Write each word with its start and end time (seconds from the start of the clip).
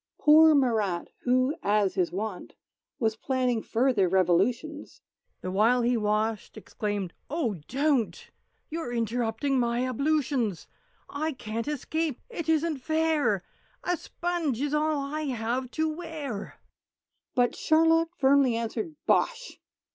Poor 0.17 0.55
Marat, 0.55 1.09
who 1.25 1.53
(as 1.61 1.89
was 1.91 1.93
his 1.93 2.11
wont) 2.11 2.55
Was 2.97 3.15
planning 3.15 3.61
further 3.61 4.09
Revolutions, 4.09 5.03
The 5.41 5.51
while 5.51 5.83
he 5.83 5.95
washed, 5.95 6.57
exclaimed, 6.57 7.13
"Oh, 7.29 7.61
don't! 7.67 8.31
"You're 8.71 8.91
interrupting 8.91 9.59
my 9.59 9.87
ablutions! 9.87 10.65
"I 11.07 11.33
can't 11.33 11.67
escape; 11.67 12.19
it 12.31 12.49
isn't 12.49 12.77
fair! 12.79 13.43
"A 13.83 13.95
sponge 13.95 14.59
is 14.59 14.73
all 14.73 14.99
I 15.01 15.25
have 15.25 15.69
to 15.77 15.87
wear!" 15.87 16.55
But 17.35 17.55
Charlotte 17.55 18.09
firmly 18.17 18.55
answered 18.55 18.95
"Bosh!" 19.05 19.59